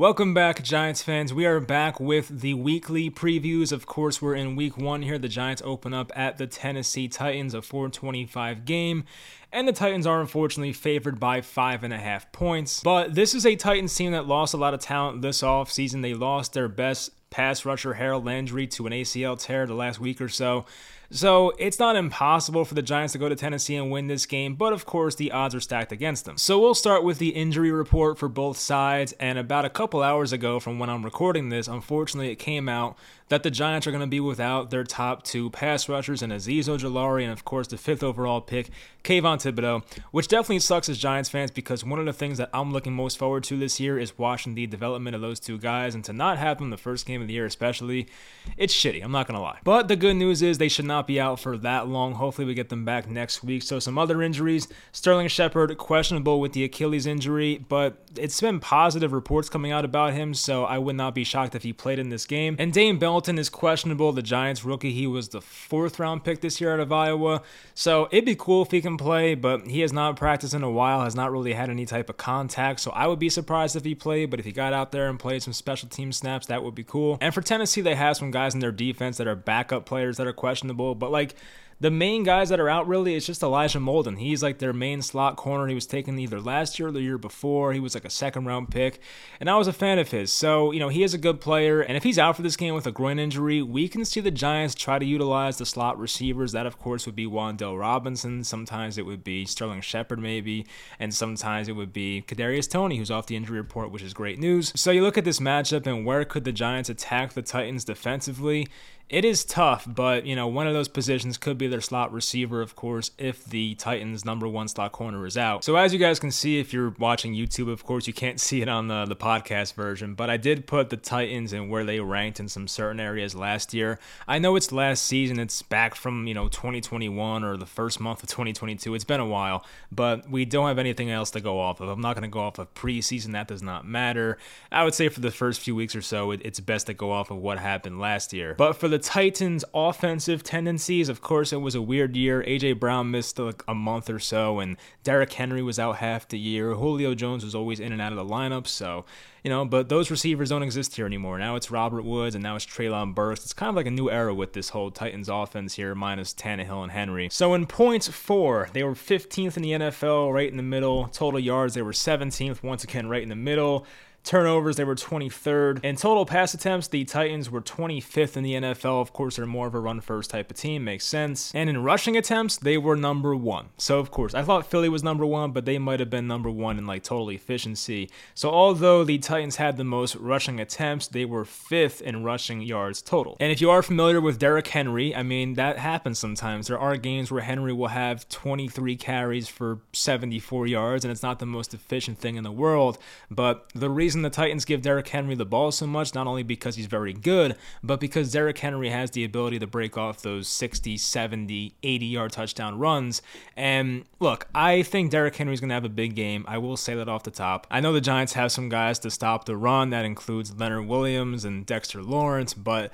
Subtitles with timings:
[0.00, 1.34] Welcome back, Giants fans.
[1.34, 3.70] We are back with the weekly previews.
[3.70, 5.18] Of course, we're in week one here.
[5.18, 9.04] The Giants open up at the Tennessee Titans, a 425 game.
[9.52, 12.80] And the Titans are unfortunately favored by five and a half points.
[12.82, 16.00] But this is a Titans team that lost a lot of talent this offseason.
[16.00, 20.22] They lost their best pass rusher, Harold Landry, to an ACL tear the last week
[20.22, 20.64] or so.
[21.12, 24.54] So it's not impossible for the Giants to go to Tennessee and win this game,
[24.54, 26.38] but of course the odds are stacked against them.
[26.38, 29.12] So we'll start with the injury report for both sides.
[29.18, 32.96] And about a couple hours ago from when I'm recording this, unfortunately it came out
[33.30, 36.64] that the Giants are going to be without their top two pass rushers and Azeez
[36.64, 38.70] Ojulari and of course the fifth overall pick,
[39.04, 42.72] Kayvon Thibodeaux, which definitely sucks as Giants fans because one of the things that I'm
[42.72, 46.04] looking most forward to this year is watching the development of those two guys and
[46.04, 48.08] to not have them the first game of the year especially,
[48.56, 49.58] it's shitty, I'm not going to lie.
[49.62, 52.14] But the good news is they should not be out for that long.
[52.14, 53.62] Hopefully we get them back next week.
[53.62, 59.12] So some other injuries, Sterling Shepard questionable with the Achilles injury, but it's been positive
[59.12, 62.08] reports coming out about him, so I would not be shocked if he played in
[62.08, 62.56] this game.
[62.58, 64.12] And Dane Belton is questionable.
[64.12, 67.42] The Giants rookie, he was the fourth round pick this year out of Iowa.
[67.74, 70.70] So it'd be cool if he can play, but he has not practiced in a
[70.70, 72.80] while, has not really had any type of contact.
[72.80, 75.18] So I would be surprised if he played, but if he got out there and
[75.18, 77.18] played some special team snaps, that would be cool.
[77.20, 80.26] And for Tennessee, they have some guys in their defense that are backup players that
[80.26, 81.34] are questionable, but like
[81.80, 84.18] the main guys that are out really is just Elijah Molden.
[84.18, 85.66] He's like their main slot corner.
[85.66, 87.72] He was taken either last year or the year before.
[87.72, 89.00] He was like a second round pick,
[89.40, 90.30] and I was a fan of his.
[90.30, 91.80] So, you know, he is a good player.
[91.80, 94.30] And if he's out for this game with a groin injury, we can see the
[94.30, 96.52] Giants try to utilize the slot receivers.
[96.52, 98.44] That, of course, would be Wan'Dale Robinson.
[98.44, 100.66] Sometimes it would be Sterling Shepard, maybe.
[100.98, 104.38] And sometimes it would be Kadarius Toney, who's off the injury report, which is great
[104.38, 104.70] news.
[104.76, 108.68] So you look at this matchup and where could the Giants attack the Titans defensively?
[109.10, 112.62] It is tough, but you know, one of those positions could be their slot receiver,
[112.62, 115.64] of course, if the Titans' number one slot corner is out.
[115.64, 118.62] So as you guys can see, if you're watching YouTube, of course, you can't see
[118.62, 121.98] it on the, the podcast version, but I did put the Titans and where they
[121.98, 123.98] ranked in some certain areas last year.
[124.28, 128.22] I know it's last season, it's back from, you know, 2021 or the first month
[128.22, 128.94] of 2022.
[128.94, 131.88] It's been a while, but we don't have anything else to go off of.
[131.88, 134.38] I'm not going to go off of preseason, that does not matter.
[134.70, 137.10] I would say for the first few weeks or so, it, it's best to go
[137.10, 138.54] off of what happened last year.
[138.54, 142.42] But for the Titans' offensive tendencies, of course, it was a weird year.
[142.46, 142.74] A.J.
[142.74, 146.74] Brown missed like a month or so, and Derrick Henry was out half the year.
[146.74, 149.04] Julio Jones was always in and out of the lineup, so
[149.44, 151.38] you know, but those receivers don't exist here anymore.
[151.38, 153.44] Now it's Robert Woods and now it's Treylon Burks.
[153.44, 156.82] It's kind of like a new era with this whole Titans offense here, minus Tannehill
[156.82, 157.28] and Henry.
[157.30, 161.08] So in points for, they were 15th in the NFL, right in the middle.
[161.08, 163.86] Total yards, they were 17th, once again, right in the middle.
[164.22, 165.82] Turnovers, they were 23rd.
[165.82, 169.00] In total pass attempts, the Titans were 25th in the NFL.
[169.00, 171.52] Of course, they're more of a run first type of team, makes sense.
[171.54, 173.70] And in rushing attempts, they were number one.
[173.78, 176.50] So, of course, I thought Philly was number one, but they might have been number
[176.50, 178.10] one in like total efficiency.
[178.34, 183.00] So, although the Titans had the most rushing attempts, they were fifth in rushing yards
[183.00, 183.36] total.
[183.38, 186.66] And if you are familiar with Derrick Henry, I mean, that happens sometimes.
[186.66, 191.38] There are games where Henry will have 23 carries for 74 yards, and it's not
[191.38, 192.98] the most efficient thing in the world.
[193.30, 196.74] But the reason the Titans give Derrick Henry the ball so much, not only because
[196.74, 197.54] he's very good,
[197.84, 202.32] but because Derrick Henry has the ability to break off those 60, 70, 80 yard
[202.32, 203.22] touchdown runs.
[203.56, 206.44] And look, I think Derrick Henry's going to have a big game.
[206.48, 207.68] I will say that off the top.
[207.70, 209.90] I know the Giants have some guys to stop the run.
[209.90, 212.90] That includes Leonard Williams and Dexter Lawrence, but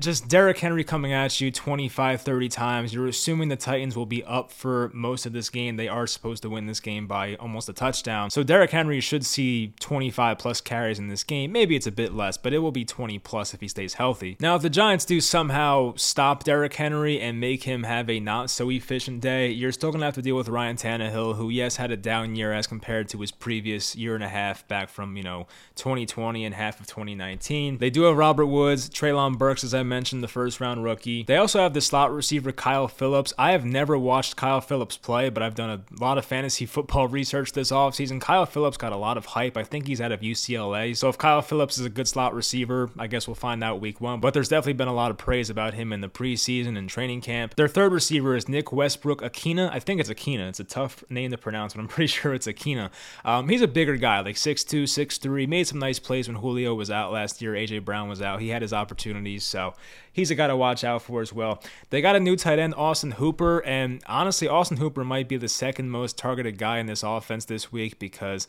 [0.00, 2.94] just Derrick Henry coming at you 25, 30 times.
[2.94, 5.76] You're assuming the Titans will be up for most of this game.
[5.76, 8.30] They are supposed to win this game by almost a touchdown.
[8.30, 11.52] So Derrick Henry should see 25 plus carries in this game.
[11.52, 14.36] Maybe it's a bit less, but it will be 20 plus if he stays healthy.
[14.40, 18.50] Now, if the Giants do somehow stop Derrick Henry and make him have a not
[18.50, 21.76] so efficient day, you're still going to have to deal with Ryan Tannehill, who, yes,
[21.76, 25.16] had a down year as compared to his previous year and a half back from,
[25.16, 27.78] you know, 2020 and half of 2019.
[27.78, 31.22] They do have Robert Woods, Treylon Burks, as I mentioned, the first round rookie.
[31.22, 33.32] They also have the slot receiver Kyle Phillips.
[33.38, 37.08] I have never watched Kyle Phillips play, but I've done a lot of fantasy football
[37.16, 38.20] research this offseason.
[38.20, 39.56] Kyle Phillips got a lot of hype.
[39.56, 40.96] I think he's out of UCLA.
[40.96, 44.00] So if Kyle Phillips is a good slot receiver, I guess we'll find out week
[44.00, 44.20] one.
[44.20, 47.20] But there's definitely been a lot of praise about him in the preseason and training
[47.20, 47.54] camp.
[47.56, 49.70] Their third receiver is Nick Westbrook Akina.
[49.72, 50.48] I think it's Akina.
[50.48, 52.90] It's a tough name to pronounce, but I'm pretty sure it's Akina.
[53.24, 55.48] Um, he's a bigger guy, like 6'2, 6'3.
[55.48, 57.52] Made some nice plays when Julio was out last year.
[57.52, 58.40] AJ Brown was out.
[58.40, 59.44] He had his opportunities.
[59.44, 59.65] So
[60.12, 61.62] he's a guy to watch out for as well.
[61.90, 65.48] They got a new tight end, Austin Hooper, and honestly, Austin Hooper might be the
[65.48, 68.46] second most targeted guy in this offense this week because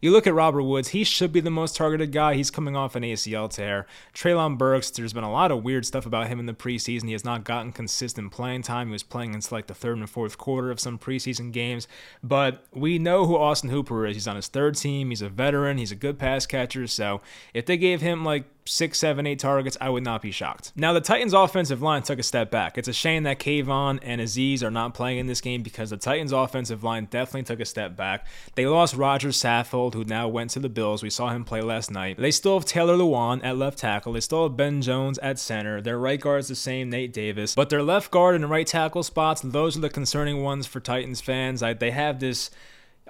[0.00, 2.34] you look at Robert Woods, he should be the most targeted guy.
[2.34, 3.86] He's coming off an ACL tear.
[4.14, 7.04] Treylon Burks, there's been a lot of weird stuff about him in the preseason.
[7.04, 8.88] He has not gotten consistent playing time.
[8.88, 11.86] He was playing into like the third and fourth quarter of some preseason games.
[12.22, 14.16] But we know who Austin Hooper is.
[14.16, 15.10] He's on his third team.
[15.10, 15.76] He's a veteran.
[15.76, 16.86] He's a good pass catcher.
[16.86, 17.20] So
[17.52, 20.72] if they gave him like six, seven, eight targets, I would not be shocked.
[20.76, 22.78] Now, the Titans' offensive line took a step back.
[22.78, 25.96] It's a shame that Kayvon and Azeez are not playing in this game because the
[25.96, 28.26] Titans' offensive line definitely took a step back.
[28.54, 31.02] They lost Roger Saffold, who now went to the Bills.
[31.02, 32.18] We saw him play last night.
[32.18, 34.12] They still have Taylor Lewan at left tackle.
[34.12, 35.80] They still have Ben Jones at center.
[35.80, 37.54] Their right guard is the same, Nate Davis.
[37.54, 41.20] But their left guard and right tackle spots, those are the concerning ones for Titans
[41.20, 41.62] fans.
[41.62, 42.50] I, they have this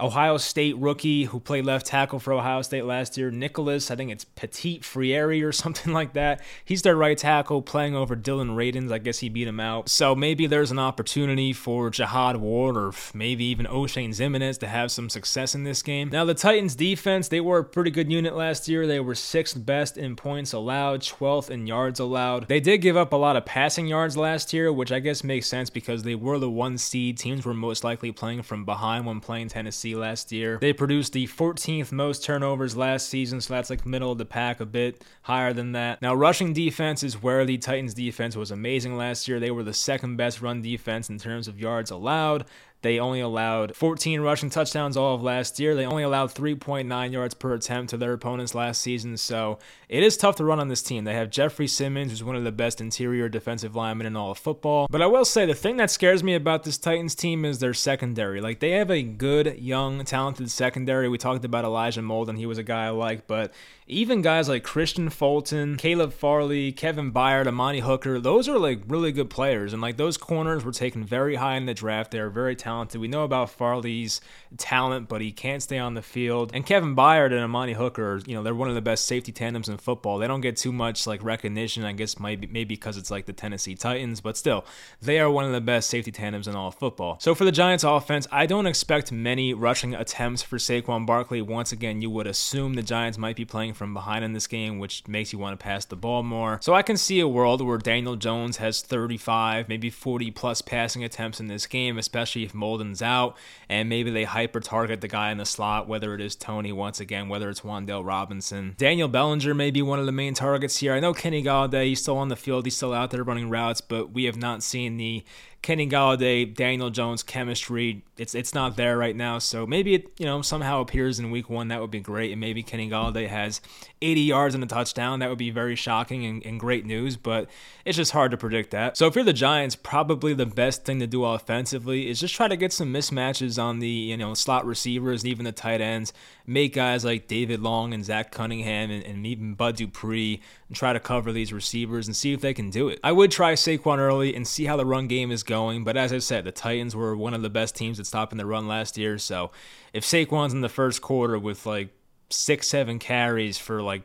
[0.00, 4.10] Ohio State rookie who played left tackle for Ohio State last year, Nicholas, I think
[4.10, 6.40] it's Petit-Frere or something like that.
[6.64, 8.92] He's their right tackle playing over Dillon Radunz.
[8.92, 9.88] I guess he beat him out.
[9.88, 14.90] So maybe there's an opportunity for Jihad Ward or maybe even Oshane Ximines to have
[14.90, 16.08] some success in this game.
[16.10, 18.86] Now, the Titans defense, they were a pretty good unit last year.
[18.86, 22.48] They were sixth best in points allowed, 12th in yards allowed.
[22.48, 25.46] They did give up a lot of passing yards last year, which I guess makes
[25.46, 27.18] sense because they were the one seed.
[27.18, 30.58] Teams were most likely playing from behind when playing Tennessee last year.
[30.60, 34.60] They produced the 14th most turnovers last season, so that's like middle of the pack,
[34.60, 36.02] a bit higher than that.
[36.02, 39.40] Now, rushing defense is where the Titans defense was amazing last year.
[39.40, 42.46] They were the second best run defense in terms of yards allowed.
[42.82, 45.74] They only allowed 14 rushing touchdowns all of last year.
[45.74, 49.16] They only allowed 3.9 yards per attempt to their opponents last season.
[49.18, 49.58] So
[49.90, 51.02] it is tough to run on this team.
[51.02, 54.38] They have Jeffrey Simmons, who's one of the best interior defensive linemen in all of
[54.38, 54.86] football.
[54.88, 57.74] But I will say the thing that scares me about this Titans team is their
[57.74, 58.40] secondary.
[58.40, 61.08] Like they have a good, young, talented secondary.
[61.08, 62.38] We talked about Elijah Molden.
[62.38, 63.52] He was a guy I like, but
[63.90, 69.10] even guys like Kristian Fulton, Caleb Farley, Kevin Byard, Amani Hooker, those are like really
[69.10, 69.72] good players.
[69.72, 72.12] And like those corners were taken very high in the draft.
[72.12, 73.00] They are very talented.
[73.00, 74.20] We know about Farley's
[74.56, 76.52] talent, but he can't stay on the field.
[76.54, 79.68] And Kevin Byard and Amani Hooker, you know, they're one of the best safety tandems
[79.68, 80.18] in football.
[80.18, 83.32] They don't get too much like recognition, I guess maybe maybe because it's like the
[83.32, 84.64] Tennessee Titans, but still,
[85.00, 87.18] they are one of the best safety tandems in all of football.
[87.20, 91.42] So for the Giants offense, I don't expect many rushing attempts for Saquon Barkley.
[91.42, 94.78] Once again, you would assume the Giants might be playing from behind in this game,
[94.78, 96.58] which makes you want to pass the ball more.
[96.62, 101.04] So I can see a world where Daniel Jones has 35, maybe 40 plus passing
[101.04, 103.36] attempts in this game, especially if Molden's out,
[103.68, 107.00] and maybe they hyper target the guy in the slot, whether it is Toney once
[107.00, 108.74] again, whether it's Wan'Dale Robinson.
[108.78, 110.92] Daniel Bellinger may be one of the main targets here.
[110.92, 113.80] I know Kenny Golladay, he's still on the field, he's still out there running routes,
[113.80, 115.24] but we have not seen the
[115.62, 118.02] Kenny Golladay, Daniel Jones chemistry.
[118.16, 119.38] It's it's not there right now.
[119.38, 121.68] So maybe it you know somehow appears in Week One.
[121.68, 122.32] That would be great.
[122.32, 123.60] And maybe Kenny Golladay has
[124.00, 125.18] 80 yards and a touchdown.
[125.18, 127.18] That would be very shocking and, and great news.
[127.18, 127.50] But
[127.84, 128.96] it's just hard to predict that.
[128.96, 132.48] So if you're the Giants, probably the best thing to do offensively is just try
[132.48, 136.14] to get some mismatches on the you know slot receivers and even the tight ends.
[136.46, 140.94] Make guys like David Long and Zach Cunningham and, and even Bud Dupree and try
[140.94, 142.98] to cover these receivers and see if they can do it.
[143.04, 145.84] I would try Saquon early and see how the run game is going.
[145.84, 148.46] But as I said, the Titans were one of the best teams at stopping the
[148.46, 149.18] run last year.
[149.18, 149.50] So
[149.92, 151.90] if Saquon's in the first quarter with like
[152.30, 154.02] six, seven carries for like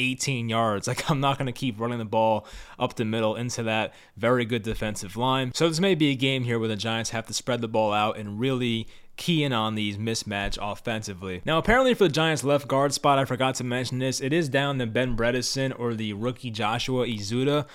[0.00, 0.88] 18 yards.
[0.90, 2.46] Like, I'm not going to keep running the ball
[2.76, 5.52] up the middle into that very good defensive line.
[5.54, 7.92] So, this may be a game here where the Giants have to spread the ball
[7.92, 11.42] out and really key in on these mismatch offensively.
[11.44, 14.48] Now, apparently for the Giants left guard spot, I forgot to mention this, it is
[14.48, 17.66] down to Ben Bredeson or the rookie Joshua Ezeudu.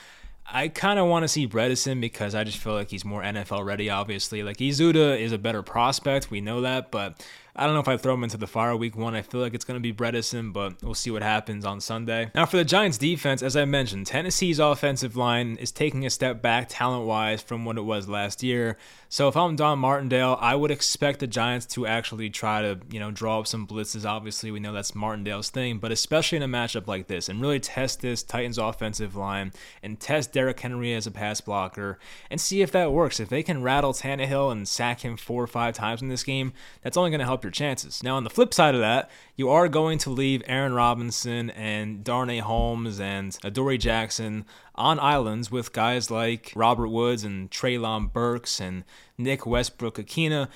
[0.47, 3.65] I kind of want to see Bredeson because I just feel like he's more NFL
[3.65, 4.44] ready, obviously.
[4.44, 7.25] Like, Ezeudu is a better prospect, we know that, but
[7.57, 9.15] I don't know if I throw him into the fire week one.
[9.15, 12.29] I feel like it's going to be Bredeson, but we'll see what happens on Sunday.
[12.35, 16.41] Now, for the Giants defense, as I mentioned, Tennessee's offensive line is taking a step
[16.41, 18.77] back talent wise from what it was last year.
[19.07, 23.00] So if I'm Don Martindale, I would expect the Giants to actually try to, you
[23.00, 24.03] know, draw up some blitzes.
[24.05, 27.62] Obviously, we know that's Martindale's thing, but especially in a matchup like this and really
[27.62, 32.62] test this Titans offensive line and test Derrick Henry as a pass blocker and see
[32.62, 33.21] if that works.
[33.21, 36.51] If they can rattle Tannehill and sack him four or five times in this game,
[36.81, 38.04] that's only going to help your chances.
[38.04, 42.04] Now, on the flip side of that, you are going to leave Aaron Robinson and
[42.04, 48.60] Darnay Holmes and Adoree Jackson on islands with guys like Robert Woods and Treylon Burks
[48.60, 48.84] and
[49.18, 50.50] Nick Westbrook-Ikhine.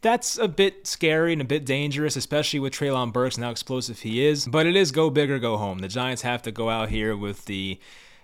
[0.00, 4.00] That's a bit scary and a bit dangerous, especially with Treylon Burks and how explosive
[4.00, 4.46] he is.
[4.46, 5.80] But it is go big or go home.
[5.80, 7.78] The Giants have to go out here with the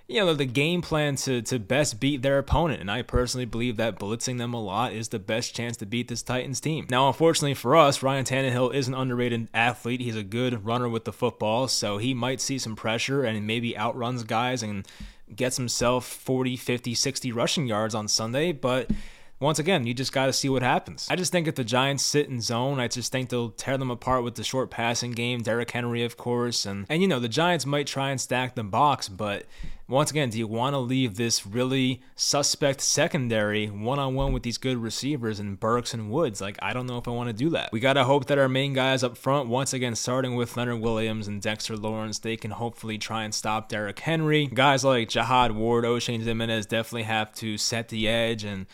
[0.08, 2.80] you know, the game plan to, to best beat their opponent.
[2.80, 6.08] And I personally believe that blitzing them a lot is the best chance to beat
[6.08, 6.86] this Titans team.
[6.88, 10.00] Now, unfortunately for us, Ryan Tannehill is an underrated athlete.
[10.00, 13.76] He's a good runner with the football, so he might see some pressure and maybe
[13.76, 14.86] outruns guys and
[15.34, 18.52] gets himself 40, 50, 60 rushing yards on Sunday.
[18.52, 18.90] But
[19.38, 21.06] once again, you just got to see what happens.
[21.10, 23.90] I just think if the Giants sit in zone, I just think they'll tear them
[23.90, 25.42] apart with the short passing game.
[25.42, 28.64] Derrick Henry, of course, and and you know the Giants might try and stack the
[28.64, 29.44] box, but
[29.88, 34.42] once again, do you want to leave this really suspect secondary one on one with
[34.42, 36.40] these good receivers in Burks and Woods?
[36.40, 37.70] Like, I don't know if I want to do that.
[37.70, 40.80] We got to hope that our main guys up front, once again, starting with Leonard
[40.80, 44.46] Williams and Dexter Lawrence, they can hopefully try and stop Derrick Henry.
[44.46, 48.66] Guys like Jihad Ward, Oshane Ximines definitely have to set the edge and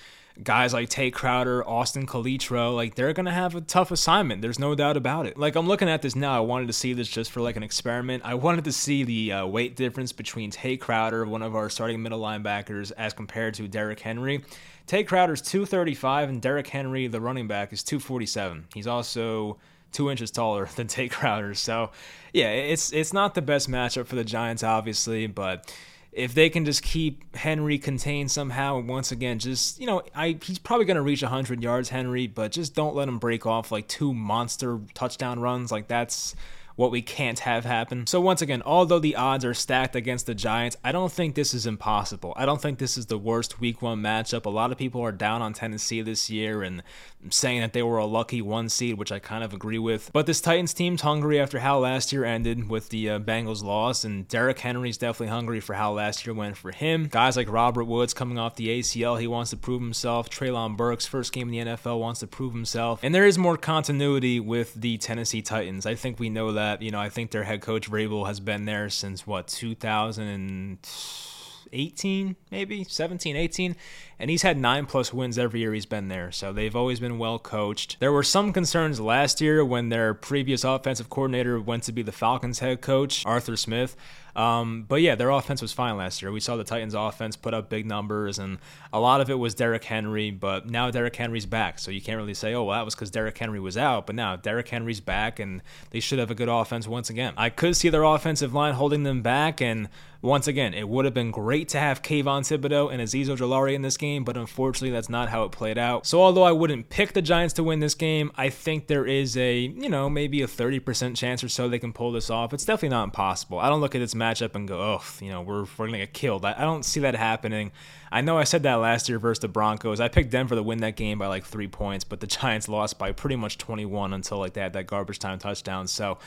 [0.42, 4.42] guys like Tae Crowder, Austin Calitro, like they're gonna have a tough assignment.
[4.42, 5.36] There's no doubt about it.
[5.36, 6.36] Like I'm looking at this now.
[6.36, 8.22] I wanted to see this just for like an experiment.
[8.24, 12.02] I wanted to see the uh, weight difference between Tae Crowder, one of our starting
[12.02, 14.44] middle linebackers, as compared to Derrick Henry.
[14.86, 18.66] Tae Crowder's 235, and Derrick Henry, the running back, is 247.
[18.74, 19.58] He's also
[19.92, 21.54] two inches taller than Tae Crowder.
[21.54, 21.90] So,
[22.32, 25.72] yeah, it's it's not the best matchup for the Giants, obviously, but
[26.12, 30.58] if they can just keep Henry contained somehow, once again, just you know, I he's
[30.58, 33.88] probably going to reach 100 yards, Henry, but just don't let him break off like
[33.88, 35.72] two monster touchdown runs.
[35.72, 36.36] Like that's
[36.76, 38.06] what we can't have happen.
[38.06, 41.54] So once again, although the odds are stacked against the Giants, I don't think this
[41.54, 42.32] is impossible.
[42.36, 44.46] I don't think this is the worst week 1 matchup.
[44.46, 46.82] A lot of people are down on Tennessee this year and
[47.30, 50.10] saying that they were a lucky one seed, which I kind of agree with.
[50.12, 54.04] But this Titans team's hungry after how last year ended with the uh, Bengals loss,
[54.04, 57.08] and Derrick Henry's definitely hungry for how last year went for him.
[57.08, 60.30] Guys like Robert Woods coming off the ACL, he wants to prove himself.
[60.30, 63.00] Treylon Burks, first game in the NFL, wants to prove himself.
[63.02, 65.86] And there is more continuity with the Tennessee Titans.
[65.86, 66.61] I think we know that.
[66.80, 72.84] You know, I think their head coach Vrabel has been there since what 2018, maybe
[72.84, 73.76] 17, 18.
[74.18, 76.30] And he's had nine plus wins every year he's been there.
[76.30, 77.98] So they've always been well coached.
[78.00, 82.12] There were some concerns last year when their previous offensive coordinator went to be the
[82.12, 83.96] Falcons head coach, Arthur Smith.
[84.34, 86.32] Um, but yeah, their offense was fine last year.
[86.32, 88.58] We saw the Titans' offense put up big numbers, and
[88.92, 90.30] a lot of it was Derrick Henry.
[90.30, 93.10] But now Derrick Henry's back, so you can't really say, "Oh, well, that was because
[93.10, 96.48] Derrick Henry was out." But now Derrick Henry's back, and they should have a good
[96.48, 97.34] offense once again.
[97.36, 99.88] I could see their offensive line holding them back, and
[100.22, 103.82] once again, it would have been great to have Kayvon Thibodeaux and Azeez Ojulari in
[103.82, 106.06] this game, but unfortunately, that's not how it played out.
[106.06, 109.36] So although I wouldn't pick the Giants to win this game, I think there is
[109.36, 112.54] a, you know, maybe a 30% chance or so they can pull this off.
[112.54, 113.58] It's definitely not impossible.
[113.58, 115.98] I don't look at this matchup and go, oh, you know, we're, we're going to
[115.98, 116.44] get killed.
[116.44, 117.72] I, I don't see that happening.
[118.12, 119.98] I know I said that last year versus the Broncos.
[119.98, 122.98] I picked Denver to win that game by like three points, but the Giants lost
[122.98, 125.88] by pretty much 21 until like they had that garbage time touchdown.
[125.88, 126.18] So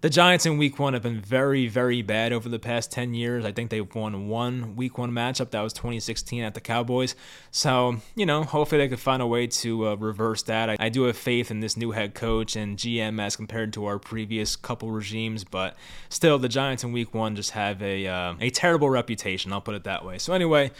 [0.00, 3.43] the Giants in week one have been very, very bad over the past 10 years.
[3.44, 5.50] I think they've won one week one matchup.
[5.50, 7.14] That was 2016 at the Cowboys.
[7.50, 10.70] So, you know, hopefully they could find a way to uh, reverse that.
[10.70, 13.86] I, I do have faith in this new head coach and GM as compared to
[13.86, 15.76] our previous couple regimes, but
[16.08, 19.52] still, the Giants in week one just have a, uh, a terrible reputation.
[19.52, 20.18] I'll put it that way.
[20.18, 20.70] So, anyway,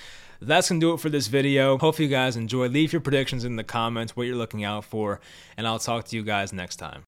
[0.40, 1.78] that's to do it for this video.
[1.78, 2.68] Hope you guys enjoy.
[2.68, 5.20] Leave your predictions in the comments, what you're looking out for,
[5.56, 7.04] and I'll talk to you guys next time.